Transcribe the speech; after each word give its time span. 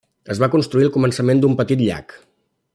Es 0.35 0.39
va 0.43 0.47
construir 0.55 0.87
al 0.87 0.93
començament 0.95 1.45
d'un 1.45 1.55
petit 1.63 1.85
llac. 1.85 2.19